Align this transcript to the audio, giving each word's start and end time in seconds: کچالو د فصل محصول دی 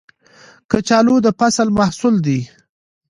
کچالو 0.71 1.15
د 1.25 1.27
فصل 1.39 1.67
محصول 1.77 2.15
دی 2.25 2.39